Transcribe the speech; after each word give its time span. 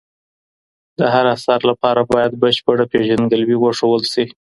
د 0.99 1.01
هر 1.13 1.25
اثر 1.35 1.59
لپاره 1.69 2.01
باید 2.13 2.33
بشپړه 2.43 2.85
پېژندګلوي 2.91 3.55
وښودل 3.59 4.05
شي. 4.13 4.25